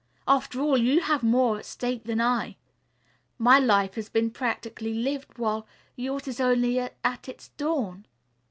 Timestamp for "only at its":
6.39-7.49